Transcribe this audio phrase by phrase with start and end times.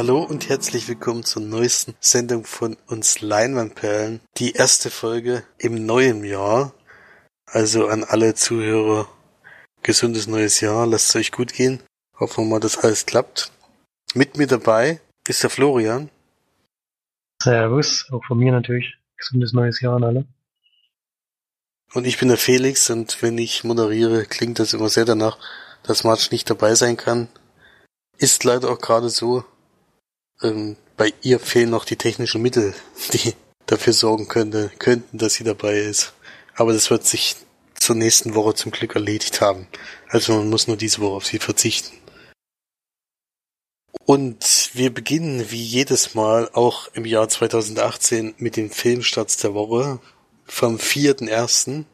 [0.00, 4.22] Hallo und herzlich willkommen zur neuesten Sendung von uns Leinwandperlen.
[4.38, 6.72] Die erste Folge im neuen Jahr.
[7.44, 9.10] Also an alle Zuhörer,
[9.82, 11.82] gesundes neues Jahr, lasst es euch gut gehen.
[12.18, 13.52] Hoffen wir mal, dass alles klappt.
[14.14, 16.08] Mit mir dabei ist der Florian.
[17.42, 18.96] Servus, auch von mir natürlich.
[19.18, 20.24] Gesundes neues Jahr an alle.
[21.92, 25.36] Und ich bin der Felix und wenn ich moderiere, klingt das immer sehr danach,
[25.82, 27.28] dass March nicht dabei sein kann.
[28.16, 29.44] Ist leider auch gerade so.
[30.42, 32.74] Ähm, bei ihr fehlen noch die technischen Mittel,
[33.12, 33.34] die
[33.66, 36.12] dafür sorgen könnte, könnten, dass sie dabei ist.
[36.54, 37.36] Aber das wird sich
[37.74, 39.66] zur nächsten Woche zum Glück erledigt haben.
[40.08, 41.96] Also man muss nur diese Woche auf sie verzichten.
[44.04, 50.00] Und wir beginnen wie jedes Mal auch im Jahr 2018 mit dem Filmstarts der Woche
[50.46, 51.84] vom 4.1.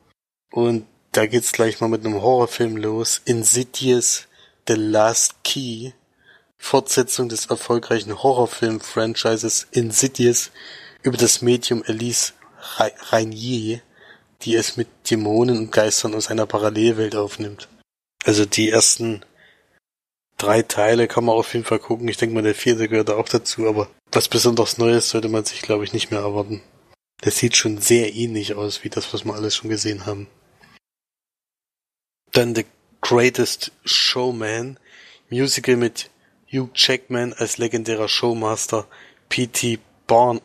[0.51, 3.21] Und da geht's gleich mal mit einem Horrorfilm los.
[3.25, 4.27] Insidious
[4.67, 5.93] The Last Key.
[6.59, 10.51] Fortsetzung des erfolgreichen Horrorfilm-Franchises Insidious
[11.03, 12.33] über das Medium Elise
[13.11, 13.81] Rainier,
[14.43, 17.69] die es mit Dämonen und Geistern aus einer Parallelwelt aufnimmt.
[18.25, 19.25] Also die ersten
[20.37, 22.09] drei Teile kann man auf jeden Fall gucken.
[22.09, 25.63] Ich denke mal, der vierte gehört auch dazu, aber was besonders Neues sollte man sich,
[25.63, 26.63] glaube ich, nicht mehr erwarten.
[27.21, 30.29] Das sieht schon sehr ähnlich aus wie das, was wir alles schon gesehen haben.
[32.33, 32.67] Dann The
[33.01, 34.79] Greatest Showman,
[35.31, 36.11] Musical mit
[36.53, 38.87] Hugh Jackman als legendärer Showmaster,
[39.29, 39.79] P.T.
[40.07, 40.41] Barn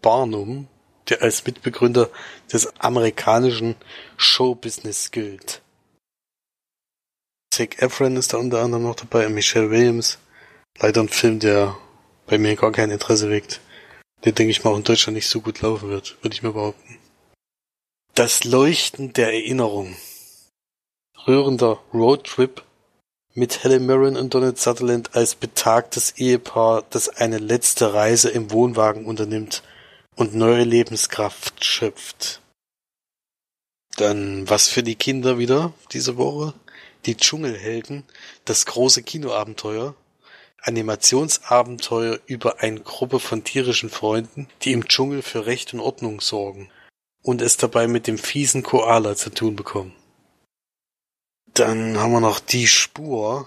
[0.00, 0.66] Barnum,
[1.08, 2.10] der als Mitbegründer
[2.52, 3.76] des amerikanischen
[4.16, 5.62] Showbusiness gilt.
[7.54, 10.18] Zac Efron ist da unter anderem noch dabei, Michelle Williams.
[10.78, 11.76] Leider ein Film, der
[12.26, 13.60] bei mir gar kein Interesse weckt.
[14.24, 16.52] Der denke ich mal auch in Deutschland nicht so gut laufen wird, würde ich mir
[16.52, 16.98] behaupten.
[18.14, 19.96] Das Leuchten der Erinnerung.
[21.26, 22.64] Rührender Roadtrip
[23.34, 29.06] mit Helen Mirren und Donald Sutherland als betagtes Ehepaar, das eine letzte Reise im Wohnwagen
[29.06, 29.62] unternimmt
[30.16, 32.40] und neue Lebenskraft schöpft.
[33.96, 36.54] Dann was für die Kinder wieder diese Woche?
[37.06, 38.04] Die Dschungelhelden,
[38.44, 39.94] das große Kinoabenteuer,
[40.62, 46.70] Animationsabenteuer über eine Gruppe von tierischen Freunden, die im Dschungel für Recht und Ordnung sorgen
[47.22, 49.94] und es dabei mit dem fiesen Koala zu tun bekommen.
[51.54, 53.46] Dann haben wir noch Die Spur,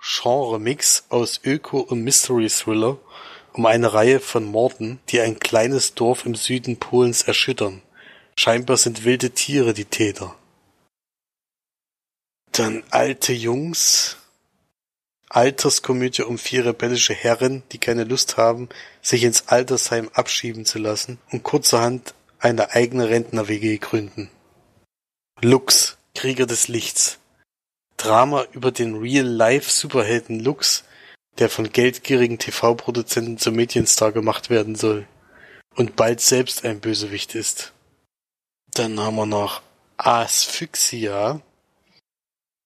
[0.00, 2.98] Genre-Mix aus Öko- und Mystery-Thriller
[3.52, 7.82] um eine Reihe von Morden, die ein kleines Dorf im Süden Polens erschüttern.
[8.36, 10.36] Scheinbar sind wilde Tiere die Täter.
[12.52, 14.16] Dann Alte Jungs.
[15.28, 18.68] Alterskomödie um vier rebellische Herren, die keine Lust haben,
[19.02, 24.30] sich ins Altersheim abschieben zu lassen und kurzerhand eine eigene Rentner-WG gründen.
[25.42, 27.18] Lux, Krieger des Lichts.
[27.96, 30.84] Drama über den Real-Life-Superhelden Lux,
[31.38, 35.06] der von geldgierigen TV-Produzenten zum Medienstar gemacht werden soll
[35.74, 37.72] und bald selbst ein Bösewicht ist.
[38.72, 39.62] Dann haben wir noch
[39.96, 41.40] Asphyxia,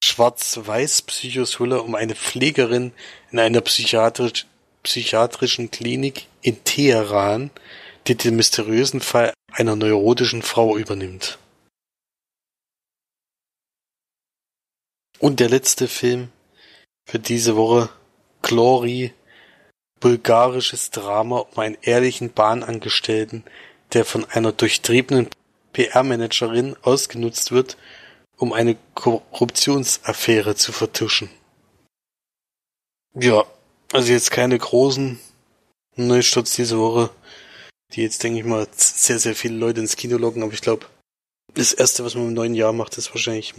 [0.03, 2.91] Schwarz-Weiß-Psychothriller um eine Pflegerin
[3.31, 4.45] in einer psychiatrisch,
[4.83, 7.51] psychiatrischen Klinik in Teheran,
[8.07, 11.37] die den mysteriösen Fall einer neurotischen Frau übernimmt.
[15.21, 16.29] Und der letzte Film
[17.05, 17.89] für diese Woche,
[18.41, 19.13] Glory,
[19.99, 23.43] bulgarisches Drama um einen ehrlichen Bahnangestellten,
[23.93, 25.29] der von einer durchtriebenen
[25.73, 27.77] PR-Managerin ausgenutzt wird
[28.41, 31.29] um eine Korruptionsaffäre zu vertuschen.
[33.13, 33.45] Ja,
[33.93, 35.19] also jetzt keine großen
[35.95, 37.11] Neustarts diese Woche,
[37.93, 40.87] die jetzt, denke ich mal, sehr, sehr viele Leute ins Kino locken, aber ich glaube,
[41.53, 43.53] das erste, was man im neuen Jahr macht, ist wahrscheinlich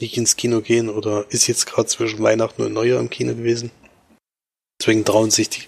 [0.00, 3.70] nicht ins Kino gehen oder ist jetzt gerade zwischen Weihnachten und Neujahr im Kino gewesen.
[4.80, 5.62] Deswegen trauen sich die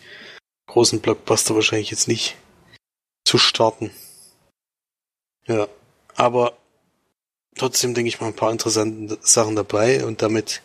[0.66, 2.36] großen Blockbuster wahrscheinlich jetzt nicht
[3.24, 3.90] zu starten.
[5.46, 5.68] Ja,
[6.14, 6.56] aber
[7.56, 10.62] trotzdem, denke ich mal, ein paar interessante Sachen dabei und damit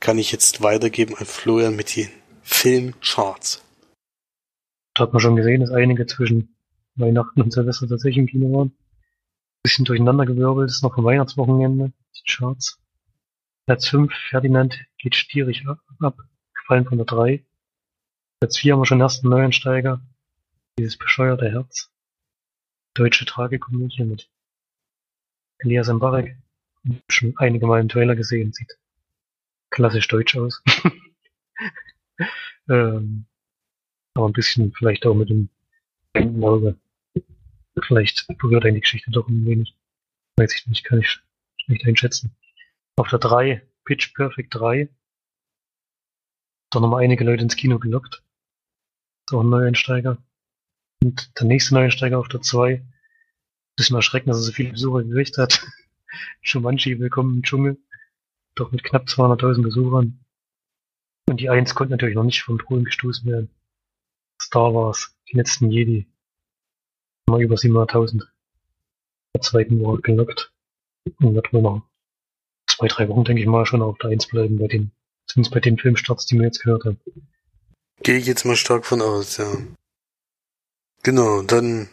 [0.00, 2.10] kann ich jetzt weitergeben an Florian mit den
[2.42, 3.62] Filmcharts.
[4.94, 6.56] Da hat man schon gesehen, dass einige zwischen
[6.94, 8.76] Weihnachten und Silvester tatsächlich im Kino waren.
[9.64, 12.78] Bisschen durcheinander gewirbelt, ist noch vom Weihnachtswochenende, die Charts.
[13.64, 16.18] Platz 5, Ferdinand geht stierig ab,
[16.52, 17.42] gefallen von der 3.
[18.40, 20.02] Platz 4 haben wir schon den ersten Neuansteiger,
[20.78, 21.90] dieses bescheuerte Herz.
[22.92, 24.28] Deutsche Tragikomödie mit
[25.60, 26.36] Elias Mbarek.
[27.08, 28.52] Schon einige Mal im Trailer gesehen.
[28.52, 28.76] Sieht
[29.70, 30.62] klassisch deutsch aus.
[32.68, 33.24] ähm,
[34.12, 35.48] aber ein bisschen vielleicht auch mit dem
[36.44, 36.78] Auge.
[37.82, 39.76] Vielleicht berührt einen die Geschichte doch ein wenig.
[40.36, 41.20] Weiß ich nicht, kann ich
[41.66, 42.36] nicht einschätzen.
[42.96, 44.88] Auf der 3, Pitch Perfect 3.
[46.70, 48.22] doch nochmal einige Leute ins Kino gelockt.
[49.28, 50.22] So ein Neueinsteiger.
[51.02, 52.84] Und der nächste Neueinsteiger auf der 2.
[53.76, 55.66] Bisschen erschreckend, dass er so viele Besucher gekriegt hat.
[56.42, 57.78] Shumanji, willkommen im Dschungel.
[58.54, 60.24] Doch mit knapp 200.000 Besuchern.
[61.28, 63.50] Und die 1 konnte natürlich noch nicht vom Thron gestoßen werden.
[64.40, 66.06] Star Wars, die letzten Jedi.
[67.26, 68.24] Mal über 700.000.
[69.34, 70.52] Der zweiten Woche gelockt.
[71.20, 71.82] Und wird wohl noch
[72.66, 74.90] zwei, drei Wochen, denke ich mal, schon auf der 1 bleiben bei den,
[75.26, 77.00] zumindest bei den Filmstarts, die wir jetzt gehört haben.
[78.02, 79.52] Gehe ich jetzt mal stark von aus, ja.
[81.02, 81.88] Genau, dann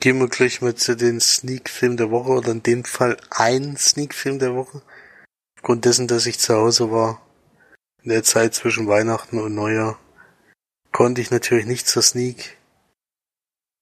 [0.00, 4.38] gehen wir gleich mal zu den Sneak-Film der Woche oder in dem Fall ein Sneak-Film
[4.38, 4.82] der Woche.
[5.56, 7.20] Aufgrund dessen, dass ich zu Hause war,
[8.02, 9.98] in der Zeit zwischen Weihnachten und Neujahr,
[10.92, 12.57] konnte ich natürlich nicht zur Sneak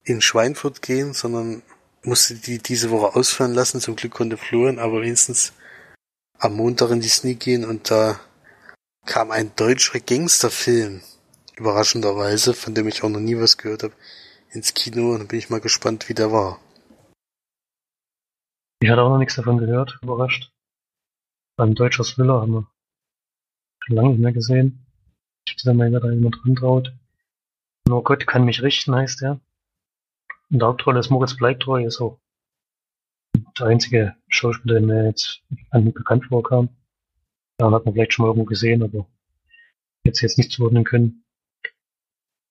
[0.06, 1.62] in Schweinfurt gehen, sondern
[2.02, 3.80] musste die diese Woche ausfallen lassen.
[3.80, 5.52] Zum Glück konnte Florian aber wenigstens
[6.38, 8.18] am Montag in die Sneak gehen und da
[9.04, 11.00] kam ein deutscher Gangsterfilm,
[11.56, 13.94] überraschenderweise, von dem ich auch noch nie was gehört habe,
[14.50, 16.60] ins Kino und bin ich mal gespannt, wie der war.
[18.80, 20.52] Ich hatte auch noch nichts davon gehört, überrascht.
[21.56, 22.70] Beim deutscher Thriller haben wir
[23.84, 24.86] schon lange nicht mehr gesehen.
[25.48, 26.92] Ich weiß nicht, da jemand dran traut.
[27.88, 29.40] Nur Gott kann mich richten, heißt er.
[30.50, 32.20] In der Hauptrolle ist Moritz Bleibtreu, ist auch
[33.58, 36.68] der einzige Schauspieler, der jetzt bekannt vorkam.
[37.60, 39.06] Ja, hat man vielleicht schon mal irgendwo gesehen, aber
[40.04, 41.24] jetzt jetzt nicht zuordnen können.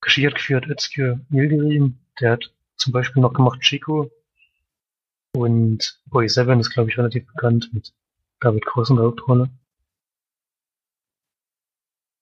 [0.04, 4.12] Regie hat geführt Özgür Yildirim, der hat zum Beispiel noch gemacht Chico
[5.36, 7.94] und Boy Seven ist, glaube ich, relativ bekannt mit
[8.40, 9.50] David Cross in der Hauptrolle.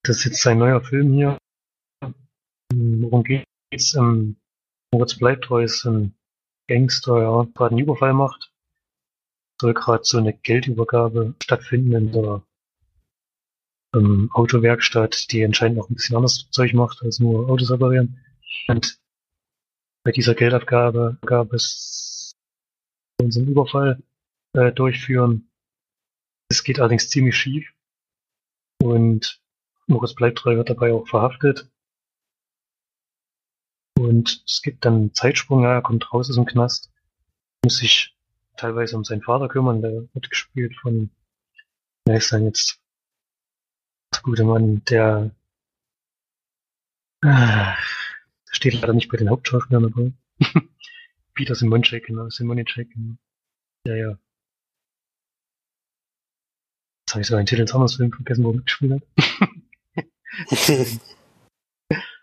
[0.03, 1.37] Das ist jetzt sein neuer Film hier.
[2.73, 3.95] Worum geht's?
[3.95, 4.37] Ähm,
[4.93, 6.13] Moritz Bleibtreu ist ein
[6.67, 8.53] Gangster, ja, gerade einen Überfall macht.
[9.59, 12.43] Soll gerade so eine Geldübergabe stattfinden in der
[13.95, 18.19] ähm, Autowerkstatt, die anscheinend noch ein bisschen anderes Zeug macht als nur Autos reparieren.
[18.67, 18.99] Und
[20.03, 22.35] bei dieser Geldabgabe gab es
[23.19, 24.03] unseren Überfall
[24.53, 25.49] äh, durchführen.
[26.49, 27.67] Es geht allerdings ziemlich schief.
[28.79, 29.41] Und
[29.87, 31.72] Moritz Bleibtreu wird dabei auch verhaftet.
[34.03, 36.91] Und es gibt dann einen Zeitsprung, ja, er kommt raus aus dem Knast,
[37.63, 38.17] muss sich
[38.57, 41.09] teilweise um seinen Vater kümmern, der wird gespielt von,
[42.05, 42.81] wer ist denn jetzt?
[44.11, 45.31] Das gute Mann, der,
[47.21, 47.73] äh,
[48.51, 50.11] steht leider nicht bei den Hauptschauspielern dabei.
[51.33, 53.15] Peter Simonczek, genau, Simonczek, genau.
[53.87, 54.19] Ja, ja.
[57.05, 60.05] Jetzt habe ich so einen Titel ins anderes Film vergessen, wo er mitgespielt hat.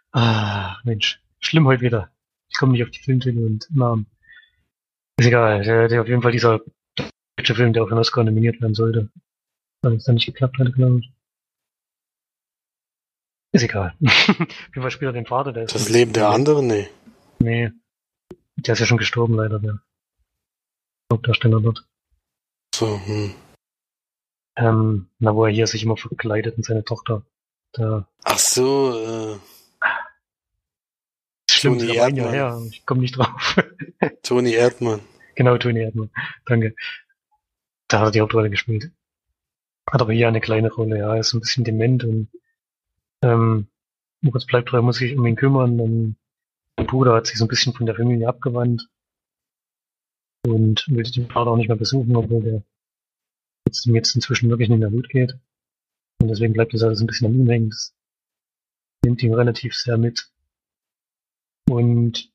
[0.13, 1.23] ah, Mensch.
[1.41, 2.11] Schlimm heute wieder.
[2.49, 4.07] Ich komme nicht auf die Filmtitel und Namen.
[5.19, 5.63] Ist egal.
[5.63, 6.61] Der, der auf jeden Fall dieser
[7.37, 9.11] deutsche Film, der auf den Oscar nominiert werden sollte.
[9.83, 11.13] Weil es dann nicht geklappt hat, glaube ich.
[13.53, 13.95] Ist egal.
[14.03, 15.75] auf jeden Fall spielt er den Vater, der ist.
[15.75, 16.67] Das Leben der anderen?
[16.67, 16.89] Nee.
[17.39, 17.71] Nee.
[18.57, 19.81] Der ist ja schon gestorben, leider, der
[21.11, 21.87] Hauptdarsteller dort.
[22.75, 23.35] So, hm.
[24.57, 27.25] Ähm, na, wo er hier sich immer verkleidet und seine Tochter.
[27.73, 28.09] Da.
[28.25, 28.93] Ach so,
[29.35, 29.60] äh.
[31.63, 32.35] Toni da war ein Erdmann.
[32.35, 32.69] Jahr her.
[32.71, 33.57] Ich komme nicht drauf.
[34.23, 35.01] Toni Erdmann.
[35.35, 36.11] genau, Toni Erdmann.
[36.47, 36.75] Danke.
[37.89, 38.91] Da hat er die Hauptrolle gespielt.
[39.91, 41.15] Hat aber hier eine kleine Rolle, ja.
[41.15, 42.29] Er ist ein bisschen dement und
[43.23, 43.69] ähm,
[44.21, 45.81] Moritz Bleibtreu muss sich um ihn kümmern.
[45.81, 46.17] Und
[46.77, 48.89] sein Bruder hat sich so ein bisschen von der Familie abgewandt
[50.47, 52.63] und will den Vater auch nicht mehr besuchen, obwohl der
[53.67, 55.37] jetzt, jetzt inzwischen wirklich nicht mehr gut geht.
[56.21, 57.71] Und deswegen bleibt das alles ein bisschen an ihm hängen.
[57.71, 57.95] Das
[59.05, 60.31] nimmt ihn relativ sehr mit.
[61.71, 62.33] Und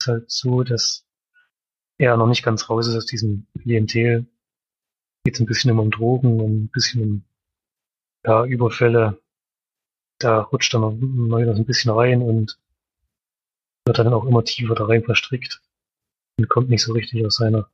[0.00, 1.06] es ist halt so, dass
[1.98, 4.26] er noch nicht ganz raus ist aus diesem Klientel.
[5.24, 7.24] Geht ein bisschen immer um Drogen und ein bisschen um
[8.24, 9.20] ja, Überfälle.
[10.18, 12.58] Da rutscht er noch noch ein bisschen rein und
[13.86, 15.60] wird dann auch immer tiefer da rein verstrickt
[16.38, 17.70] und kommt nicht so richtig aus seiner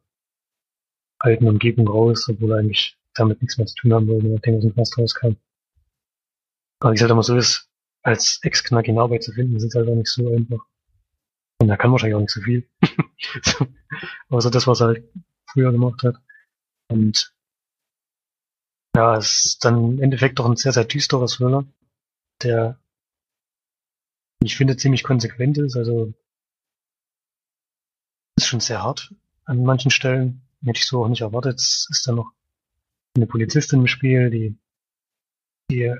[1.20, 4.58] alten Umgebung raus, obwohl er eigentlich damit nichts mehr zu tun haben wollte, nachdem er
[4.58, 5.36] aus dem Knast rauskam.
[6.80, 7.69] Aber wie es halt immer so ist,
[8.02, 10.64] als Ex-Knack in Arbeit zu finden, ist es halt auch nicht so einfach.
[11.58, 12.68] Und er kann wahrscheinlich auch nicht so viel.
[14.28, 15.04] außer das, was er halt
[15.46, 16.16] früher gemacht hat.
[16.88, 17.34] Und
[18.96, 21.64] ja, es ist dann im Endeffekt doch ein sehr, sehr düsterer Thriller,
[22.42, 22.78] der
[24.42, 26.14] ich finde ziemlich konsequent ist, also
[28.36, 29.14] ist schon sehr hart
[29.44, 30.42] an manchen Stellen.
[30.64, 31.58] Hätte ich so auch nicht erwartet.
[31.58, 32.32] Es ist dann noch
[33.16, 34.56] eine Polizistin im Spiel, die,
[35.70, 35.94] die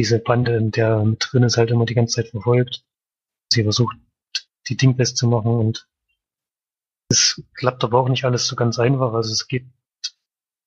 [0.00, 2.84] diese Bande, in der mit drin ist, halt immer die ganze Zeit verfolgt.
[3.52, 3.96] Sie versucht,
[4.68, 5.88] die Ding best zu machen und
[7.08, 9.12] es klappt aber auch nicht alles so ganz einfach.
[9.12, 9.66] Also es geht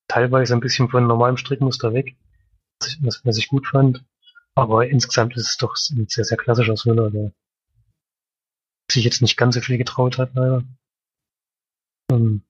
[0.07, 2.15] teilweise ein bisschen von normalem Strickmuster weg.
[3.01, 4.05] was, was ich gut fand.
[4.55, 7.31] Aber insgesamt ist es doch ein sehr, sehr klassischer Thriller, der
[8.91, 10.63] sich jetzt nicht ganz so viel getraut hat, leider.
[12.11, 12.43] Ähm,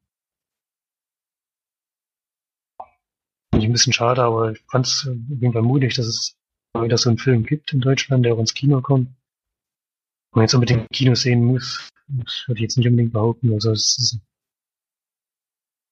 [3.53, 6.38] ich ein bisschen schade, aber ich fand es auf mutig, dass es
[6.73, 9.07] mal wieder so einen Film gibt in Deutschland, der auch ins Kino kommt.
[9.07, 13.53] Wenn man jetzt unbedingt Kino sehen muss, das würde ich jetzt nicht unbedingt behaupten.
[13.53, 14.19] Also es ist,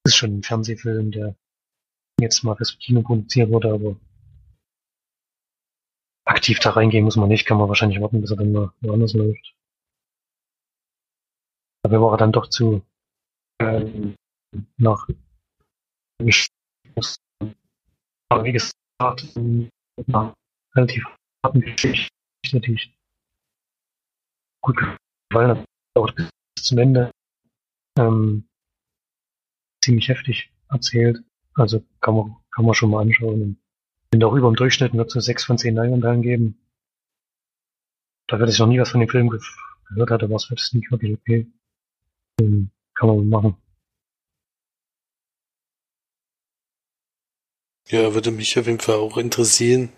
[0.06, 1.36] ist schon ein Fernsehfilm, der
[2.20, 3.96] jetzt mal fürs Kino produziert wurde, aber
[6.26, 9.14] aktiv da reingehen muss man nicht, kann man wahrscheinlich warten, bis er dann mal woanders
[9.14, 9.56] läuft.
[11.84, 12.84] Aber war er dann doch zu
[13.60, 14.16] ähm,
[14.78, 15.08] nach
[16.20, 16.34] wie
[18.52, 19.28] gesagt,
[20.78, 21.04] relativ
[21.44, 22.10] harten Geschichte,
[22.44, 22.98] die ich
[24.62, 24.78] gut
[25.30, 25.66] gefallen hat,
[25.96, 26.30] auch bis
[26.62, 27.12] zum Ende
[27.98, 28.48] ähm,
[29.84, 31.24] ziemlich heftig erzählt.
[31.56, 33.42] Also kann man, kann man schon mal anschauen.
[33.42, 33.58] Und
[34.12, 36.60] bin auch über dem Durchschnitt wird so sechs von zehn Leinwandhallen geben.
[38.28, 41.18] Da werde ich noch nie was von dem Film gehört hatte, war es nicht wirklich
[41.18, 41.48] okay.
[42.40, 43.58] Ähm, kann man machen.
[47.90, 49.90] Ja, würde mich auf jeden Fall auch interessieren.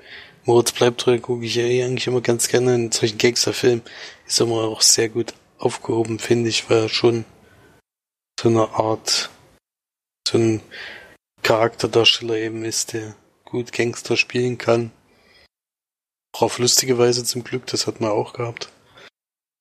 [0.49, 3.83] Moritz bleibt treu, gucke ich ja eh eigentlich immer ganz gerne in solchen Gangsterfilmen.
[4.25, 7.23] Ist immer auch sehr gut aufgehoben, finde ich, weil er schon
[8.39, 9.29] so eine Art,
[10.27, 10.61] so ein
[11.43, 13.15] Charakterdarsteller eben ist, der
[13.45, 14.89] gut Gangster spielen kann.
[16.33, 18.71] Auch auf lustige Weise zum Glück, das hat man auch gehabt.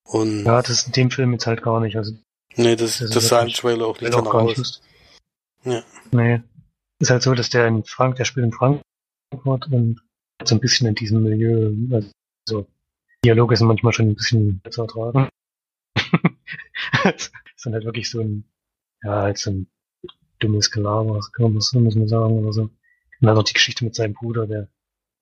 [0.07, 1.97] Und ja, das ist in dem Film jetzt halt gar nicht.
[1.97, 2.13] Also,
[2.55, 4.81] nee, das, das, das sah im Trailer auch nicht danach aus.
[5.65, 5.83] Ja.
[6.09, 6.41] Nee.
[6.97, 10.01] Ist halt so, dass der in Frank, der spielt in Frankfurt und
[10.43, 12.67] so ein bisschen in diesem Milieu, also
[13.23, 15.29] Dialoge sind manchmal schon ein bisschen zu ertragen.
[17.55, 18.45] sind halt wirklich so ein,
[19.03, 19.67] ja, halt so ein
[20.39, 22.61] dummes Gelaber, kann man, so muss man sagen, oder so.
[22.63, 22.71] Und
[23.19, 24.69] dann noch die Geschichte mit seinem Bruder, der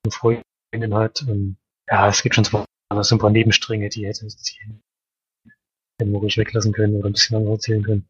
[0.04, 1.24] eine Freundin hat.
[1.24, 1.58] Und,
[1.90, 6.96] ja, es gibt schon so, ein paar Nebenstränge, die hätte die wir ruhig weglassen können
[6.96, 8.08] oder ein bisschen länger erzählen können.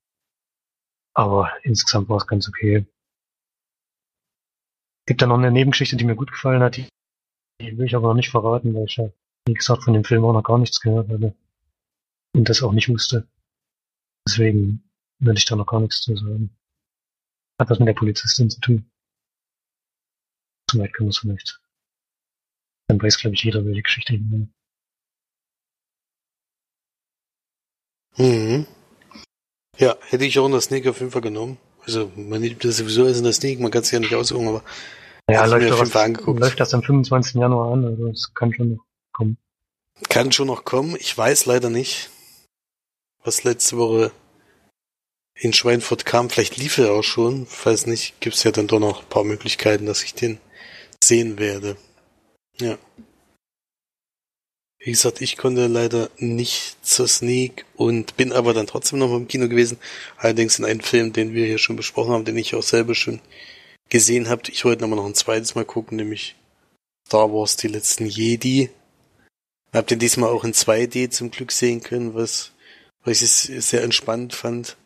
[1.13, 2.85] Aber insgesamt war es ganz okay.
[5.07, 6.89] Gibt da noch eine Nebengeschichte, die mir gut gefallen hat, die,
[7.61, 9.09] die will ich aber noch nicht verraten, weil ich ja,
[9.47, 11.35] wie gesagt, von dem Film auch noch gar nichts gehört hatte.
[12.35, 13.27] Und das auch nicht wusste.
[14.27, 14.83] Deswegen
[15.19, 16.55] will ich da noch gar nichts zu sagen.
[17.59, 18.91] Hat was mit der Polizistin zu tun.
[20.69, 21.61] So weit können wir es vielleicht.
[22.87, 24.49] Dann weiß, glaube ich, jeder, welche Geschichte ich meine.
[28.17, 28.67] Mhm.
[29.77, 31.57] Ja, hätte ich auch in der Sneak auf jeden Fall genommen.
[31.85, 34.47] Also man nimmt das sowieso als in der Sneak, man kann es ja nicht aussuchen,
[34.47, 34.63] aber
[35.29, 36.39] ja, läuft, angeguckt.
[36.39, 37.36] läuft das am 25.
[37.36, 39.38] Januar an, also es kann schon noch kommen.
[40.10, 40.96] Kann schon noch kommen.
[41.00, 42.10] Ich weiß leider nicht,
[43.24, 44.12] was letzte Woche
[45.34, 46.29] in Schweinfurt kam.
[46.29, 47.46] Vielleicht lief er auch schon.
[47.46, 50.39] Falls nicht, gibt's ja dann doch noch ein paar Möglichkeiten, dass ich den
[51.03, 51.77] sehen werde.
[52.60, 52.77] Ja.
[54.79, 59.17] Wie gesagt, ich konnte leider nicht zur Sneak und bin aber dann trotzdem noch mal
[59.17, 59.77] im Kino gewesen.
[60.15, 63.19] Allerdings in einem Film, den wir hier schon besprochen haben, den ich auch selber schon
[63.89, 64.44] gesehen habe.
[64.50, 66.36] Ich wollte aber noch ein zweites Mal gucken, nämlich
[67.08, 68.70] Star Wars Die letzten Jedi.
[69.74, 72.51] Hab den diesmal auch in 2D zum Glück sehen können, was,
[73.03, 73.32] was ich
[73.65, 74.77] sehr entspannt fand.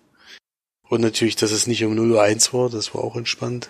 [0.89, 3.69] Und natürlich, dass es nicht um 0 Uhr 1 war, das war auch entspannt.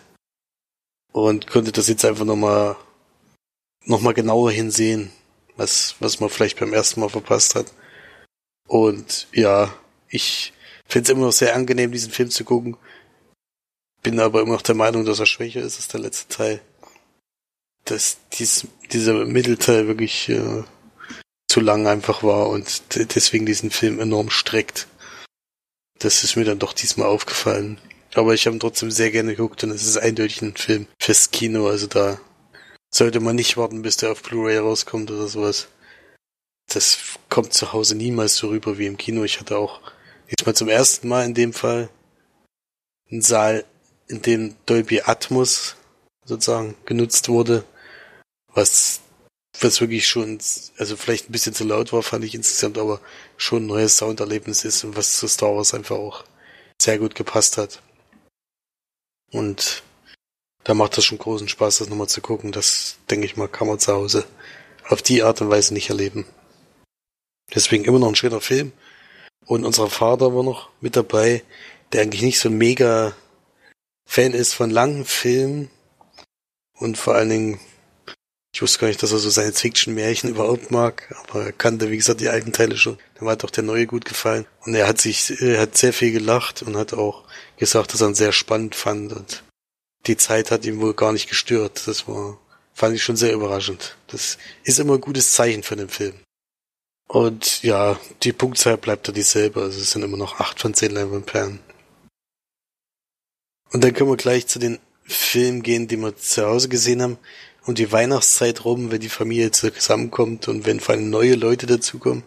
[1.12, 2.76] Und konnte das jetzt einfach nochmal
[3.86, 5.12] noch mal genauer hinsehen,
[5.56, 7.68] was, was man vielleicht beim ersten Mal verpasst hat.
[8.68, 9.74] Und ja,
[10.08, 10.54] ich
[10.88, 12.78] finde es immer noch sehr angenehm, diesen Film zu gucken.
[14.04, 16.62] Bin aber immer noch der Meinung, dass er schwächer ist als der letzte Teil.
[17.86, 20.64] Dass dies, dieser Mittelteil wirklich äh,
[21.48, 22.82] zu lang einfach war und
[23.16, 24.88] deswegen diesen Film enorm streckt.
[26.00, 27.80] Das ist mir dann doch diesmal aufgefallen.
[28.14, 31.32] Aber ich habe ihn trotzdem sehr gerne geguckt und es ist eindeutig ein Film fürs
[31.32, 31.68] Kino.
[31.68, 32.20] Also da
[32.90, 35.68] sollte man nicht warten, bis der auf Blu-ray rauskommt oder sowas.
[36.68, 39.24] Das kommt zu Hause niemals so rüber wie im Kino.
[39.24, 39.82] Ich hatte auch
[40.28, 41.90] jetzt mal zum ersten Mal in dem Fall
[43.10, 43.66] einen Saal,
[44.12, 45.76] in dem Dolby Atmos
[46.26, 47.64] sozusagen genutzt wurde,
[48.54, 49.02] was
[49.60, 50.40] was wirklich schon,
[50.78, 53.02] also vielleicht ein bisschen zu laut war, fand ich insgesamt, aber
[53.38, 56.24] schon ein neues Sounderlebnis ist und was zu Star Wars einfach auch
[56.82, 57.82] sehr gut gepasst hat.
[59.32, 59.84] Und
[60.64, 62.52] da macht das schon großen Spaß, das nochmal zu gucken.
[62.52, 64.26] Das, denke ich mal, kann man zu Hause
[64.88, 66.26] auf die Art und Weise nicht erleben.
[67.54, 68.72] Deswegen immer noch ein schöner Film.
[69.46, 71.44] Und unser Vater war noch mit dabei,
[71.92, 73.16] der eigentlich nicht so mega
[74.12, 75.70] Fan ist von langen Filmen
[76.74, 77.60] und vor allen Dingen,
[78.54, 82.20] ich wusste gar nicht, dass er so Science-Fiction-Märchen überhaupt mag, aber er kannte, wie gesagt,
[82.20, 82.98] die alten Teile schon.
[83.18, 84.46] Dem hat auch der neue gut gefallen.
[84.66, 87.24] Und er hat sich, er hat sehr viel gelacht und hat auch
[87.56, 89.46] gesagt, dass er ihn sehr spannend fand und
[90.08, 91.88] die Zeit hat ihn wohl gar nicht gestört.
[91.88, 92.38] Das war
[92.74, 93.96] fand ich schon sehr überraschend.
[94.08, 96.16] Das ist immer ein gutes Zeichen für den Film.
[97.08, 100.92] Und ja, die Punktzahl bleibt da dieselbe, also es sind immer noch acht von zehn
[100.92, 101.62] Leinwandperlen.
[103.74, 107.18] Und dann können wir gleich zu den Filmen gehen, die wir zu Hause gesehen haben.
[107.66, 112.24] Und die Weihnachtszeit rum, wenn die Familie zusammenkommt und wenn vor allem neue Leute dazukommen,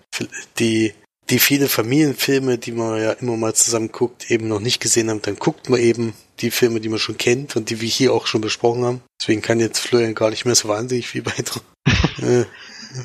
[0.59, 0.95] die
[1.31, 5.23] die viele Familienfilme, die man ja immer mal zusammen guckt, eben noch nicht gesehen haben,
[5.23, 8.27] dann guckt man eben die Filme, die man schon kennt und die wir hier auch
[8.27, 9.03] schon besprochen haben.
[9.21, 11.61] Deswegen kann jetzt Florian gar nicht mehr so wahnsinnig viel weiter,
[12.19, 12.45] äh,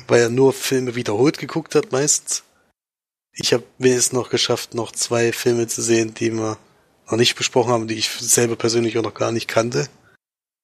[0.06, 2.42] weil er nur Filme wiederholt geguckt hat meistens.
[3.32, 6.58] Ich habe mir es noch geschafft, noch zwei Filme zu sehen, die wir
[7.10, 9.88] noch nicht besprochen haben, die ich selber persönlich auch noch gar nicht kannte.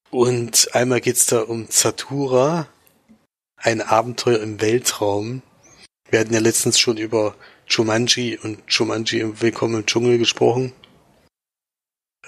[0.09, 2.67] Und einmal geht's da um Zatura,
[3.57, 5.41] ein Abenteuer im Weltraum.
[6.09, 7.35] Wir hatten ja letztens schon über
[7.67, 10.71] Jumanji und Jumanji im Willkommen im Dschungel gesprochen.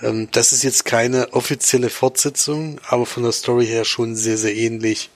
[0.02, 4.56] Ähm, das ist jetzt keine offizielle Fortsetzung, aber von der Story her schon sehr, sehr
[4.56, 5.10] ähnlich.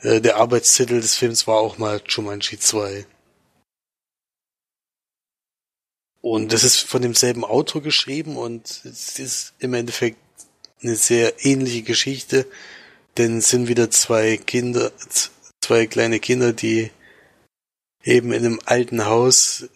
[0.00, 3.06] Äh, der Arbeitstitel des Films war auch mal Jumanji 2.
[6.24, 10.16] Und das ist von demselben Autor geschrieben und es ist im Endeffekt
[10.82, 12.46] eine sehr ähnliche Geschichte,
[13.18, 14.90] denn es sind wieder zwei Kinder,
[15.60, 16.90] zwei kleine Kinder, die
[18.04, 19.68] eben in einem alten Haus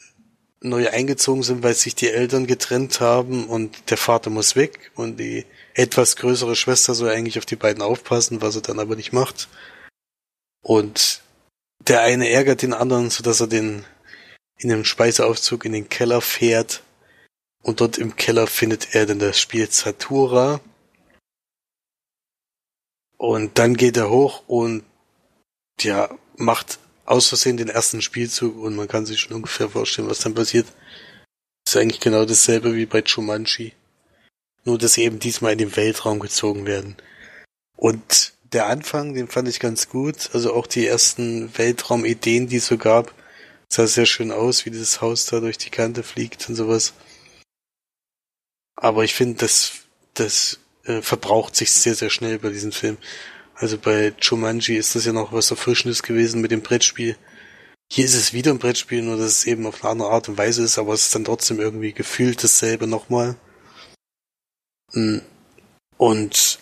[0.62, 5.20] neu eingezogen sind, weil sich die Eltern getrennt haben und der Vater muss weg und
[5.20, 9.12] die etwas größere Schwester soll eigentlich auf die beiden aufpassen, was er dann aber nicht
[9.12, 9.48] macht.
[10.62, 11.20] Und
[11.86, 13.84] der eine ärgert den anderen, so dass er den
[14.58, 16.82] in einem Speiseaufzug in den Keller fährt
[17.62, 20.60] und dort im Keller findet er dann das Spiel Satura.
[23.16, 24.84] Und dann geht er hoch und
[25.80, 30.20] ja, macht aus Versehen den ersten Spielzug und man kann sich schon ungefähr vorstellen, was
[30.20, 30.66] dann passiert.
[31.66, 33.72] ist eigentlich genau dasselbe wie bei Chumanchi.
[34.64, 36.96] Nur, dass sie eben diesmal in den Weltraum gezogen werden.
[37.76, 40.30] Und der Anfang, den fand ich ganz gut.
[40.32, 43.14] Also auch die ersten Weltraumideen, die es so gab,
[43.68, 46.94] sah sehr schön aus, wie dieses Haus da durch die Kante fliegt und sowas.
[48.76, 49.72] Aber ich finde, das,
[50.14, 52.96] das äh, verbraucht sich sehr, sehr schnell bei diesem Film.
[53.54, 57.16] Also bei Jumanji ist das ja noch was Erfrischendes gewesen mit dem Brettspiel.
[57.90, 60.38] Hier ist es wieder ein Brettspiel, nur dass es eben auf eine andere Art und
[60.38, 63.36] Weise ist, aber es ist dann trotzdem irgendwie gefühlt dasselbe nochmal.
[64.92, 65.22] Hm.
[65.96, 66.60] Und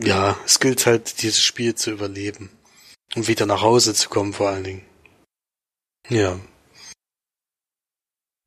[0.00, 2.50] ja, es gilt halt, dieses Spiel zu überleben.
[3.14, 4.84] Und wieder nach Hause zu kommen, vor allen Dingen.
[6.08, 6.38] Ja.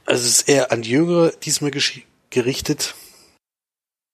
[0.05, 1.71] Also es ist eher an Jüngere diesmal
[2.29, 2.95] gerichtet.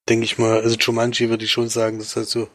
[0.10, 0.62] Denke ich mal.
[0.62, 2.50] Also Jumanji würde ich schon sagen, dass halt so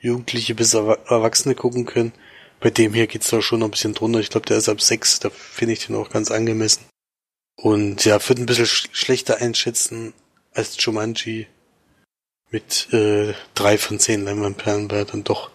[0.00, 2.12] Jugendliche bis Erwachsene gucken können.
[2.60, 4.20] Bei dem hier geht's da schon noch ein bisschen drunter.
[4.20, 6.84] Ich glaube, der ist ab sechs, da finde ich den auch ganz angemessen.
[7.56, 10.14] Und ja, wird ein bisschen sch schlechter einschätzen
[10.52, 11.46] als Jumanji
[12.50, 15.50] mit äh, drei von zehn Leinwandperlen, weil er dann doch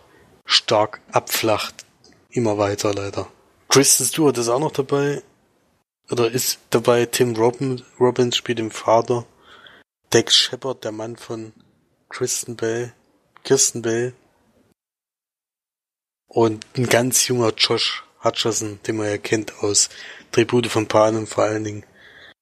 [0.46, 1.86] stark abflacht.
[2.30, 3.32] Immer weiter leider.
[3.70, 5.22] Kristen Stewart ist auch noch dabei.
[6.10, 7.06] Oder ist dabei.
[7.06, 9.26] Tim Robin, Robbins spielt den Vater.
[10.14, 11.54] Dex Shepard, der Mann von
[12.10, 12.94] Kristen Bell.
[13.44, 14.14] Kirsten Bell.
[16.28, 19.90] Und ein ganz junger Josh Hutcherson, den man ja kennt aus
[20.32, 21.86] Tribute von Panem vor allen Dingen.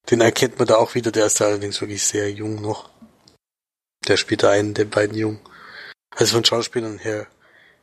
[0.09, 2.89] Den erkennt man da auch wieder, der ist da allerdings wirklich sehr jung noch.
[4.07, 5.39] Der spielt da einen der beiden Jungen.
[6.11, 7.27] Also von Schauspielern her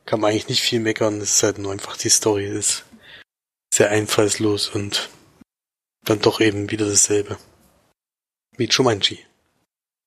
[0.05, 2.85] kann man eigentlich nicht viel meckern, es ist halt nur einfach die Story ist
[3.73, 5.09] sehr einfallslos und
[6.05, 7.37] dann doch eben wieder dasselbe.
[8.55, 9.17] Wie Jumanji.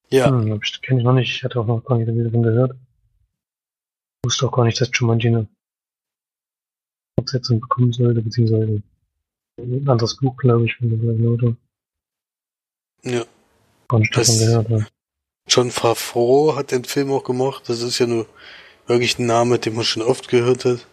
[0.09, 0.29] Ja.
[0.29, 2.77] Hm, kenne ich noch nicht, ich hatte auch noch gar nicht davon gehört.
[2.77, 5.49] Ich wusste auch gar nicht, dass Jumanji eine
[7.19, 8.83] Fortsetzung bekommen sollte, beziehungsweise
[9.59, 11.57] ein anderes Buch, glaube ich, von der gleichen Autor.
[13.03, 13.25] Ja.
[13.89, 14.87] Gar nicht davon gehört, ja.
[15.49, 17.69] John Favreau hat den Film auch gemacht.
[17.69, 18.29] Das ist ja nur
[18.87, 20.87] wirklich ein Name, den man schon oft gehört hat.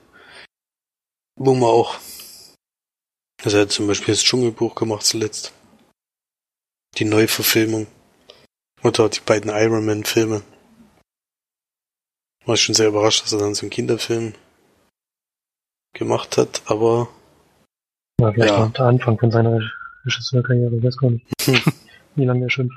[1.35, 1.99] Wo man auch
[3.43, 5.53] also er hat zum Beispiel das Dschungelbuch gemacht zuletzt.
[6.97, 7.87] Die Neuverfilmung.
[8.83, 10.43] Oder die beiden Iron Man Filme.
[12.45, 14.33] War schon sehr überrascht, dass er dann so einen Kinderfilm
[15.93, 17.09] gemacht hat, aber.
[18.19, 18.67] Ja, vielleicht ja.
[18.67, 19.59] der Anfang von seiner
[20.05, 21.25] Regisseurkarriere, ich weiß gar nicht.
[22.15, 22.69] Wie lange er schon.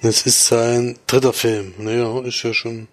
[0.00, 1.74] Es ist sein dritter Film.
[1.78, 2.88] Naja, ist ja schon.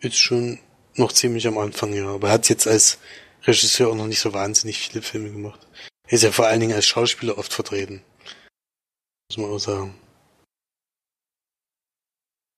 [0.00, 0.58] Ist schon
[0.98, 2.08] noch ziemlich am Anfang, ja.
[2.08, 2.98] Aber er hat jetzt als
[3.44, 5.66] Regisseur auch noch nicht so wahnsinnig viele Filme gemacht.
[6.04, 8.02] Er ist ja vor allen Dingen als Schauspieler oft vertreten.
[9.30, 9.94] Muss man auch sagen.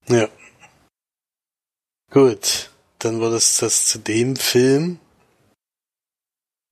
[0.09, 0.29] Ja.
[2.11, 2.70] Gut.
[2.98, 5.00] Dann war das das zu dem Film.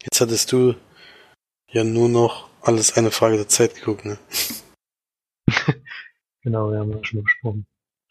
[0.03, 0.75] Jetzt hattest du
[1.71, 4.19] ja nur noch alles eine Frage der Zeit geguckt, ne?
[6.43, 7.67] genau, wir haben das schon besprochen.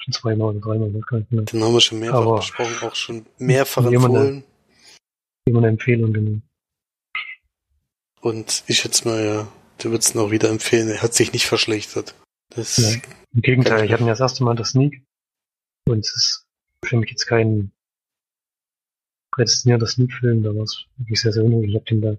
[0.08, 1.42] Schon zweimal oder dreimal, nicht mehr.
[1.44, 4.44] Den haben wir schon mehrfach Aber- besprochen, auch schon mehrfach Jemand- empfohlen.
[5.50, 6.42] Eine Empfehlung, genau.
[8.22, 10.90] Und ich schätze mal, ja, du würdest ihn auch wieder empfehlen.
[10.90, 12.16] Er hat sich nicht verschlechtert.
[12.50, 13.02] Das Ja.
[13.34, 15.02] Im Gegenteil, ich hatte ihn das erste Mal das Sneak.
[15.88, 16.46] Und es ist
[16.84, 17.72] für mich jetzt kein
[19.32, 21.70] prädestinierter Sneak-Film, da war es wirklich sehr, sehr unruhig.
[21.70, 22.18] Ich habe den da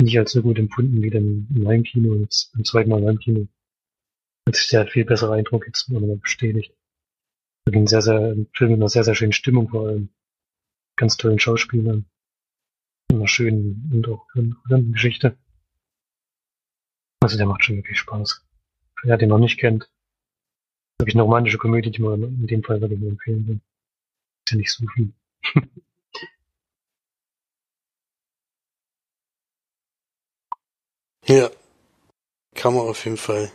[0.00, 3.46] nicht als so gut empfunden wie dann im Heimkino und beim zweiten Mal im Heimkino.
[4.46, 6.74] Hat sich der halt viel besserer Eindruck jetzt nochmal bestätigt.
[7.70, 10.08] Ein sehr, sehr, ein Film mit einer sehr, sehr schönen Stimmung vor allem.
[10.96, 12.06] Ganz tollen Schauspielern.
[13.12, 15.38] Einer schönen und auch interessanten Geschichte.
[17.22, 18.44] Also der macht schon wirklich Spaß.
[19.04, 19.88] Wer den noch nicht kennt,
[20.98, 23.60] wirklich eine romantische Komödie, die man in dem Fall wirklich empfehlen will.
[24.44, 25.12] Ist ja nicht so viel.
[31.28, 31.50] Ja.
[32.54, 33.50] Kann man auf jeden Fall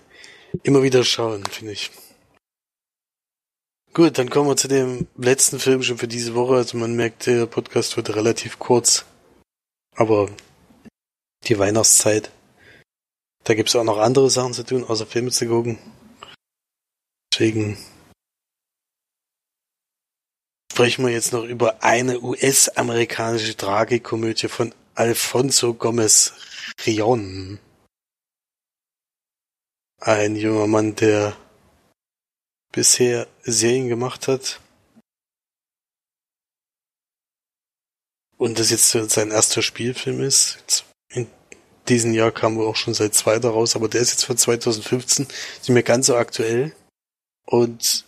[0.64, 1.92] immer wieder schauen, finde ich.
[3.94, 6.56] Gut, dann kommen wir zu dem letzten Film schon für diese Woche.
[6.56, 9.06] Also man merkt, der Podcast wird relativ kurz.
[9.96, 10.30] Aber
[11.46, 12.32] die Weihnachtszeit.
[13.44, 15.80] Da gibt's auch noch andere Sachen zu tun, außer Filme zu gucken.
[17.34, 17.78] Deswegen
[20.72, 26.34] sprechen wir jetzt noch über eine US-amerikanische Tragikomödie von Alfonso Gomez
[26.86, 27.60] Rion.
[30.00, 31.36] Ein junger Mann, der
[32.72, 34.62] bisher Serien gemacht hat.
[38.38, 40.86] Und das jetzt sein erster Spielfilm ist.
[41.10, 41.28] In
[41.88, 45.28] diesem Jahr kam wohl auch schon seit zweiter raus, aber der ist jetzt von 2015,
[45.60, 46.76] ist mehr ganz so aktuell.
[47.46, 48.06] Und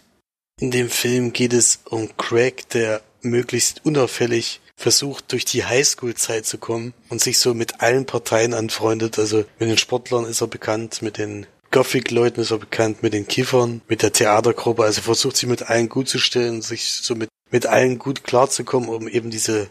[0.59, 6.57] in dem Film geht es um Craig, der möglichst unauffällig versucht, durch die Highschool-Zeit zu
[6.57, 9.17] kommen und sich so mit allen Parteien anfreundet.
[9.17, 13.27] Also mit den Sportlern ist er bekannt, mit den Gothic-Leuten ist er bekannt, mit den
[13.27, 14.83] Kiffern, mit der Theatergruppe.
[14.83, 18.89] Also versucht sich mit allen gut zu stellen, sich so mit, mit allen gut klarzukommen,
[18.89, 19.69] um eben diese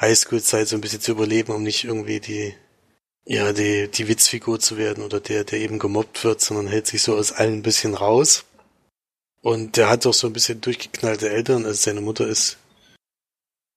[0.00, 2.54] Highschool-Zeit so ein bisschen zu überleben, um nicht irgendwie die,
[3.24, 7.02] ja, die, die Witzfigur zu werden oder der, der eben gemobbt wird, sondern hält sich
[7.02, 8.44] so aus allen ein bisschen raus.
[9.40, 11.64] Und der hat auch so ein bisschen durchgeknallte Eltern.
[11.64, 12.58] Also seine Mutter ist,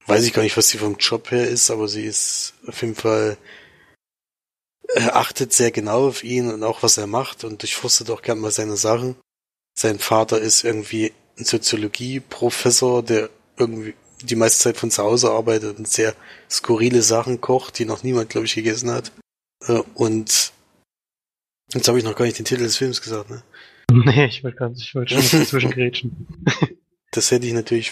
[0.06, 2.96] weiß ich gar nicht, was sie vom Job her ist, aber sie ist auf jeden
[2.96, 3.38] Fall,
[4.98, 8.52] achtet sehr genau auf ihn und auch was er macht und durchforstet auch gern mal
[8.52, 9.16] seine Sachen.
[9.78, 15.78] Sein Vater ist irgendwie ein Soziologie-Professor, der irgendwie die meiste Zeit von zu Hause arbeitet
[15.78, 16.14] und sehr
[16.50, 19.12] skurrile Sachen kocht, die noch niemand, glaube ich, gegessen hat.
[19.66, 20.52] Äh, Und
[21.74, 23.44] jetzt habe ich noch gar nicht den Titel des Films gesagt, ne?
[23.92, 26.46] Nee, ich wollte ganz, ich wollte schon dazwischen grätschen.
[27.12, 27.92] Das hätte ich natürlich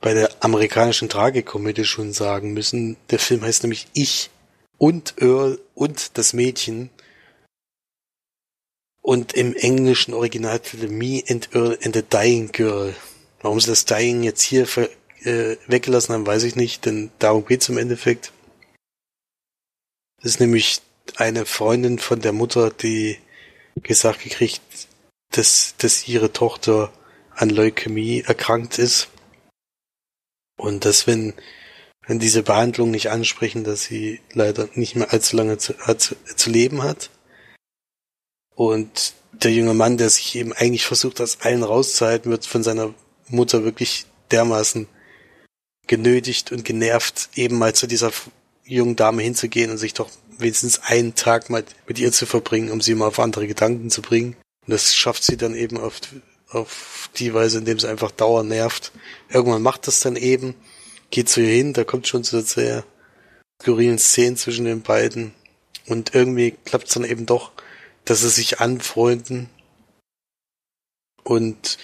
[0.00, 2.96] bei der amerikanischen Tragikomödie schon sagen müssen.
[3.10, 4.30] Der Film heißt nämlich Ich
[4.78, 6.90] und Earl und das Mädchen.
[9.00, 12.94] Und im englischen Originaltitel Me and Earl and the Dying Girl.
[13.40, 14.66] Warum sie das Dying jetzt hier
[15.24, 18.32] äh, weggelassen haben, weiß ich nicht, denn darum geht's im Endeffekt.
[20.22, 20.80] Das ist nämlich
[21.16, 23.18] eine Freundin von der Mutter, die
[23.82, 24.62] gesagt gekriegt,
[25.30, 26.92] dass, dass ihre Tochter
[27.34, 29.08] an Leukämie erkrankt ist.
[30.56, 31.34] Und dass wenn,
[32.06, 36.16] wenn diese Behandlung nicht ansprechen, dass sie leider nicht mehr allzu lange zu, hat, zu,
[36.36, 37.10] zu leben hat.
[38.54, 42.94] Und der junge Mann, der sich eben eigentlich versucht, aus allen rauszuhalten, wird von seiner
[43.28, 44.86] Mutter wirklich dermaßen
[45.86, 48.12] genötigt und genervt, eben mal zu dieser
[48.64, 52.80] jungen Dame hinzugehen und sich doch wenigstens einen Tag mal mit ihr zu verbringen, um
[52.80, 54.36] sie mal auf andere Gedanken zu bringen.
[54.66, 56.00] Und das schafft sie dann eben auf,
[56.50, 58.92] auf die Weise, indem sie einfach dauernd nervt.
[59.28, 60.54] Irgendwann macht das dann eben,
[61.14, 62.84] geht zu ihr hin, da kommt schon zu sehr
[63.62, 65.32] skurrilen Szenen zwischen den beiden.
[65.86, 67.52] Und irgendwie klappt es dann eben doch,
[68.04, 69.48] dass sie sich anfreunden.
[71.22, 71.78] Und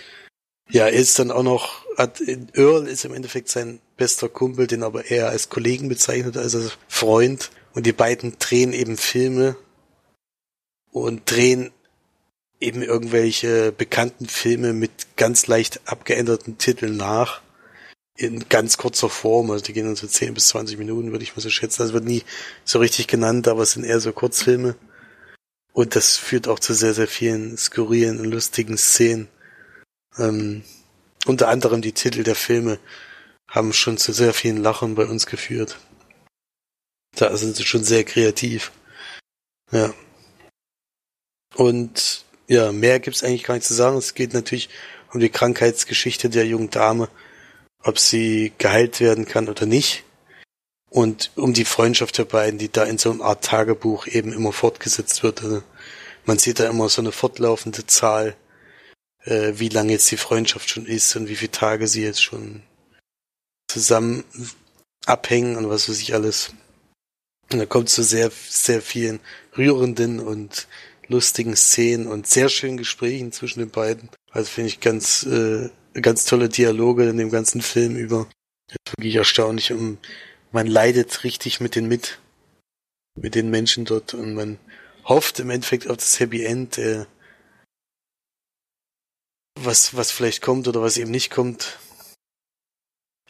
[0.68, 2.20] ja, er ist dann auch noch, hat,
[2.54, 6.76] Earl ist im Endeffekt sein bester Kumpel, den aber eher als Kollegen bezeichnet als als
[6.88, 7.50] Freund.
[7.72, 9.56] Und die beiden drehen eben Filme
[10.90, 11.70] und drehen
[12.58, 17.42] eben irgendwelche bekannten Filme mit ganz leicht abgeänderten Titeln nach.
[18.20, 21.34] In ganz kurzer Form, also die gehen dann so 10 bis 20 Minuten, würde ich
[21.34, 21.82] mal so schätzen.
[21.82, 22.22] Das wird nie
[22.64, 24.76] so richtig genannt, aber es sind eher so Kurzfilme.
[25.72, 29.28] Und das führt auch zu sehr, sehr vielen skurrilen und lustigen Szenen.
[30.18, 30.64] Ähm,
[31.24, 32.78] unter anderem die Titel der Filme
[33.48, 35.78] haben schon zu sehr vielen Lachen bei uns geführt.
[37.16, 38.70] Da sind sie schon sehr kreativ.
[39.72, 39.94] Ja.
[41.54, 43.96] Und ja, mehr gibt's eigentlich gar nicht zu sagen.
[43.96, 44.68] Es geht natürlich
[45.12, 47.08] um die Krankheitsgeschichte der jungen Dame,
[47.82, 50.04] ob sie geheilt werden kann oder nicht.
[50.88, 54.52] Und um die Freundschaft der beiden, die da in so einer Art Tagebuch eben immer
[54.52, 55.42] fortgesetzt wird.
[55.42, 55.62] Also
[56.24, 58.36] man sieht da immer so eine fortlaufende Zahl
[59.24, 62.62] äh, wie lange jetzt die Freundschaft schon ist und wie viele Tage sie jetzt schon
[63.68, 64.24] zusammen
[65.06, 66.52] abhängen und was weiß ich alles.
[67.52, 69.20] Und da kommt zu sehr, sehr vielen
[69.56, 70.68] rührenden und
[71.08, 74.08] lustigen Szenen und sehr schönen Gesprächen zwischen den beiden.
[74.30, 78.26] Also finde ich ganz, äh, ganz tolle Dialoge in dem ganzen Film über.
[78.96, 79.98] Wirklich erstaunlich und
[80.52, 82.18] man leidet richtig mit den mit,
[83.16, 84.58] mit den Menschen dort und man
[85.04, 87.06] hofft im Endeffekt auf das Happy End, äh,
[89.58, 91.78] was, was vielleicht kommt oder was eben nicht kommt,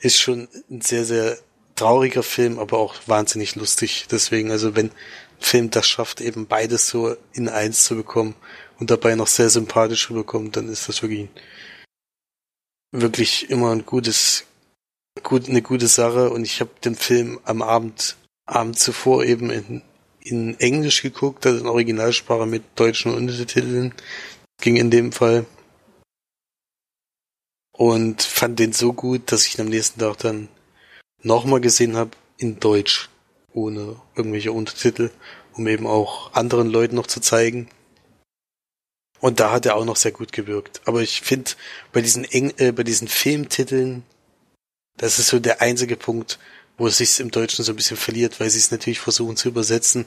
[0.00, 1.38] ist schon ein sehr, sehr
[1.74, 4.06] trauriger Film, aber auch wahnsinnig lustig.
[4.10, 4.94] Deswegen, also wenn ein
[5.38, 8.34] Film das schafft, eben beides so in eins zu bekommen
[8.78, 11.28] und dabei noch sehr sympathisch rüberkommt, dann ist das wirklich,
[12.92, 14.44] wirklich immer ein gutes,
[15.22, 16.30] gut, eine gute Sache.
[16.30, 19.82] Und ich habe den Film am Abend, Abend zuvor eben in,
[20.20, 23.94] in Englisch geguckt, also in Originalsprache mit deutschen Untertiteln.
[24.60, 25.46] Ging in dem Fall
[27.80, 30.48] und fand den so gut, dass ich ihn am nächsten Tag dann
[31.22, 33.08] nochmal gesehen habe in Deutsch,
[33.54, 35.10] ohne irgendwelche Untertitel,
[35.54, 37.68] um eben auch anderen Leuten noch zu zeigen.
[39.20, 40.80] Und da hat er auch noch sehr gut gewirkt.
[40.86, 41.52] Aber ich finde,
[41.92, 44.02] bei diesen Eng äh, bei diesen Filmtiteln,
[44.96, 46.38] das ist so der einzige Punkt,
[46.78, 49.48] wo es sich im Deutschen so ein bisschen verliert, weil sie es natürlich versuchen zu
[49.48, 50.06] übersetzen.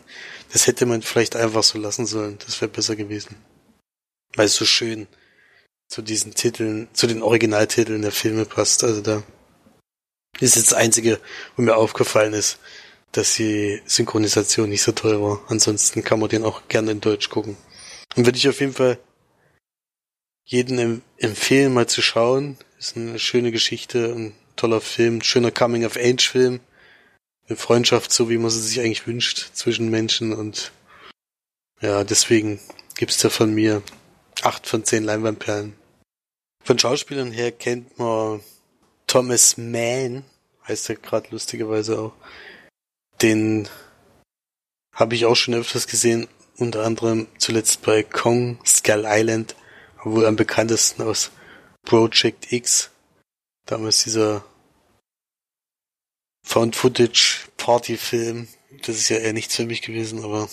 [0.52, 2.40] Das hätte man vielleicht einfach so lassen sollen.
[2.46, 3.36] Das wäre besser gewesen.
[4.36, 5.08] Weil es so schön
[5.88, 8.84] zu diesen Titeln, zu den Originaltiteln der Filme passt.
[8.84, 9.22] Also da
[10.40, 11.20] ist jetzt das Einzige,
[11.56, 12.58] wo mir aufgefallen ist,
[13.12, 15.42] dass die Synchronisation nicht so toll war.
[15.50, 17.56] Ansonsten kann man den auch gerne in Deutsch gucken.
[18.16, 19.00] Und würde ich auf jeden Fall
[20.46, 22.58] jeden empfehlen, mal zu schauen.
[22.78, 26.60] Ist eine schöne Geschichte, ein toller Film, schöner Coming-of-Age-Film.
[27.48, 30.72] Eine Freundschaft, so wie man sie sich eigentlich wünscht, zwischen Menschen und
[31.82, 32.62] ja, deswegen
[32.96, 33.84] gibt's da von mir
[34.42, 35.76] acht von zehn Leinwandperlen.
[36.64, 38.42] Von Schauspielern her kennt man
[39.08, 40.24] Thomas Mann,
[40.66, 42.14] heißt er gerade lustigerweise auch.
[43.22, 43.68] Den
[44.94, 49.56] habe ich auch schon öfters gesehen, unter anderem zuletzt bei Kong Skull Island,
[50.04, 51.32] wohl am bekanntesten aus
[51.84, 52.90] Project X.
[53.66, 54.44] Damals dieser
[56.46, 58.48] Found Footage Party Film.
[58.86, 60.50] Das ist ja eher nichts für mich gewesen, aber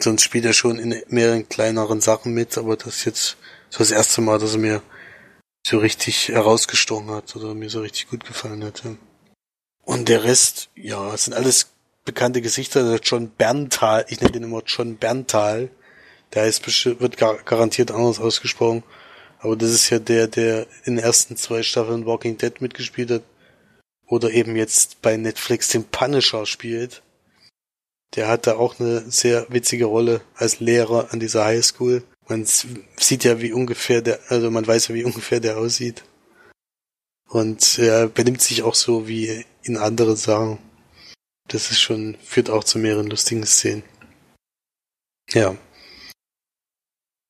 [0.00, 3.36] sonst spielt er schon in mehreren kleineren Sachen mit, aber das ist jetzt
[3.68, 4.82] so das erste Mal, dass er mir
[5.66, 8.82] so richtig herausgestochen hat oder mir so richtig gut gefallen hat.
[9.84, 11.70] Und der Rest, ja, sind alles
[12.04, 12.88] bekannte Gesichter.
[12.88, 15.70] Der John Berntal, ich nenne den immer John Berntal,
[16.34, 18.82] der bestimmt, wird gar, garantiert anders ausgesprochen.
[19.38, 23.22] Aber das ist ja der, der in den ersten zwei Staffeln Walking Dead mitgespielt hat.
[24.06, 27.02] Oder eben jetzt bei Netflix den Punisher spielt.
[28.16, 32.02] Der hat da auch eine sehr witzige Rolle als Lehrer an dieser Highschool.
[32.28, 36.02] Man sieht ja, wie ungefähr der, also man weiß ja, wie ungefähr der aussieht.
[37.28, 40.58] Und er benimmt sich auch so wie in anderen Sachen.
[41.50, 43.82] Das ist schon, führt auch zu mehreren lustigen Szenen.
[45.32, 45.56] Ja.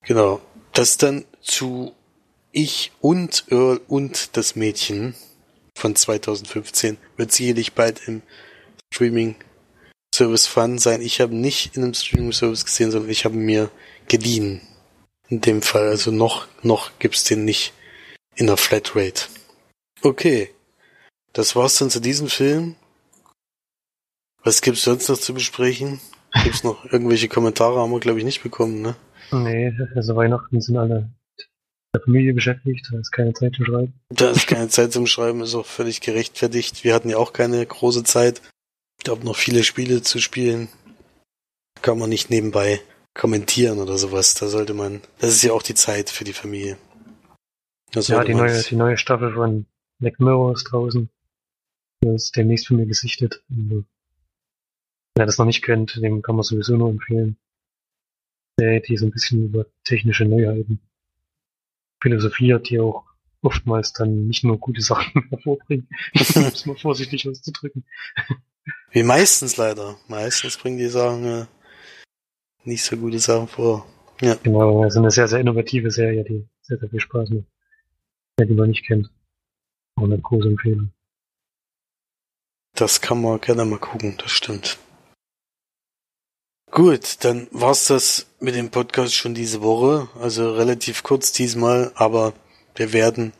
[0.07, 0.43] Genau.
[0.75, 1.95] Das dann zu
[2.53, 5.15] Ich und Earl und das Mädchen
[5.75, 8.21] von 2015 wird sicherlich bald im
[8.93, 9.37] Streaming
[10.15, 11.01] Service Fun sein.
[11.01, 13.71] Ich habe nicht in einem Streaming Service gesehen, sondern ich habe mir
[14.07, 14.61] geliehen.
[15.31, 17.73] In dem Fall, also noch, noch gibt's den nicht
[18.35, 19.29] in der Flatrate.
[20.03, 20.51] Okay.
[21.33, 22.77] Das war's dann zu diesem Film.
[24.43, 26.01] Was gibt's sonst noch zu besprechen?
[26.45, 27.81] Gibt's noch irgendwelche Kommentare?
[27.81, 28.97] Haben wir, glaube ich, nicht bekommen, ne?
[29.33, 31.11] Nee, also Weihnachten sind alle
[31.95, 33.95] der Familie beschäftigt, da ist keine Zeit zum Schreiben.
[34.11, 36.85] Da ist keine Zeit zum Schreiben, ist auch völlig gerechtfertigt.
[36.85, 38.41] Wir hatten ja auch keine große Zeit.
[38.99, 40.69] Ich glaube, noch viele Spiele zu spielen.
[41.83, 42.81] Kann man nicht nebenbei
[43.15, 44.35] kommentieren oder sowas.
[44.35, 46.77] Da sollte man, das ist ja auch die Zeit für die Familie.
[47.95, 49.67] ja, die neue, die neue Staffel von
[49.99, 51.09] Black Mirror ist draußen.
[52.03, 53.43] Das ist demnächst von mir gesichtet.
[53.49, 53.87] Und,
[55.15, 57.37] wer das noch nicht kennt, dem kann man sowieso nur empfehlen.
[58.59, 60.81] Der, die so ein bisschen über technische Neuheiten
[62.03, 63.05] philosophiert, die auch
[63.43, 67.85] oftmals dann nicht nur gute Sachen hervorbringen, um es mal vorsichtig auszudrücken.
[68.91, 69.97] Wie meistens leider.
[70.09, 71.47] Meistens bringen die Sachen äh,
[72.65, 73.87] nicht so gute Sachen vor.
[74.21, 74.35] Ja.
[74.43, 77.47] Genau, also eine sehr, sehr innovative Serie, die sehr, sehr viel Spaß macht.
[78.37, 79.11] Wer die man nicht kennt.
[79.97, 80.93] Auch eine große Empfehlung.
[82.75, 84.79] Das kann man gerne mal gucken, das stimmt.
[86.71, 90.09] Gut, dann war's das mit dem Podcast schon diese Woche.
[90.21, 92.33] Also relativ kurz diesmal, aber
[92.77, 93.33] wir werden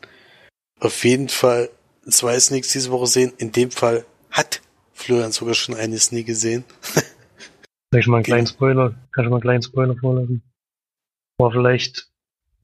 [0.81, 1.69] auf jeden Fall
[2.09, 3.31] zwei Sneaks diese Woche sehen.
[3.37, 4.61] In dem Fall hat
[4.93, 6.65] Florian sogar schon eine Sneak gesehen.
[7.91, 10.43] Soll ich mal einen kleinen Spoiler, kann ich mal einen kleinen Spoiler vorlassen?
[11.37, 12.09] War vielleicht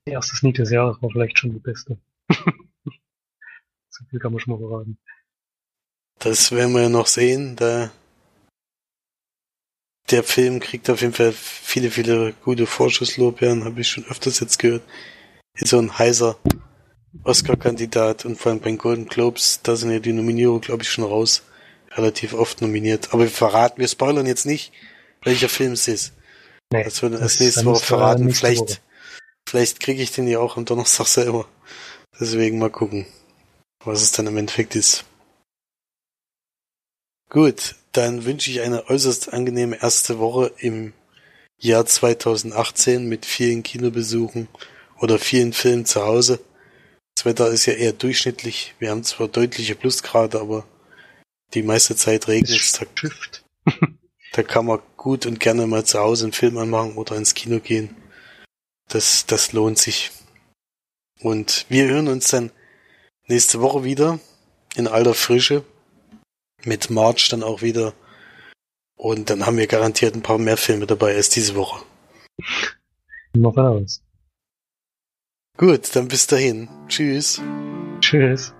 [0.06, 1.98] Die erste Sneak des Jahres war vielleicht schon die beste.
[3.90, 4.98] so viel kann man schon mal verraten.
[6.20, 7.56] Das werden wir ja noch sehen.
[7.56, 7.90] Da
[10.10, 14.60] der Film kriegt auf jeden Fall viele, viele gute Vorschusslorbeeren, habe ich schon öfters jetzt
[14.60, 14.84] gehört.
[15.56, 16.38] Ist so ein heißer
[17.24, 20.90] Oscar-Kandidat und vor allem bei den Golden Globes, da sind ja die Nominierungen, glaube ich,
[20.90, 21.44] schon raus.
[21.92, 23.14] Relativ oft nominiert.
[23.14, 24.72] Aber wir verraten, wir spoilern jetzt nicht,
[25.24, 26.14] welcher Film es ist.
[26.72, 28.32] Nee, das wird erst nächste Woche verraten.
[28.32, 28.78] Vielleicht, Woche.
[29.48, 31.48] vielleicht kriege ich den ja auch am Donnerstag selber.
[32.20, 33.08] Deswegen mal gucken,
[33.84, 35.06] was es dann im Endeffekt ist.
[37.30, 40.94] Gut, dann wünsche ich eine äußerst angenehme erste Woche im
[41.58, 44.48] Jahr 2018 mit vielen Kinobesuchen
[45.00, 46.40] oder vielen Filmen zu Hause.
[47.16, 48.76] Das Wetter ist ja eher durchschnittlich.
[48.78, 50.68] Wir haben zwar deutliche Plusgrade, aber
[51.56, 52.74] die meiste Zeit regnet es.
[52.74, 52.86] Da,
[54.34, 57.60] da kann man gut und gerne mal zu Hause einen Film anmachen oder ins Kino
[57.60, 57.96] gehen.
[58.90, 60.12] Das, das lohnt sich.
[61.22, 62.52] Und wir hören uns dann
[63.26, 64.20] nächste Woche wieder
[64.76, 65.66] in alter Frische
[66.66, 67.94] mit March dann auch wieder.
[68.96, 71.84] Und dann haben wir garantiert ein paar mehr Filme dabei als diese Woche.
[73.34, 74.04] Noch raus.
[75.58, 76.68] Gut, dann bis dahin.
[76.88, 77.42] Tschüss.
[78.02, 78.54] Tschüss.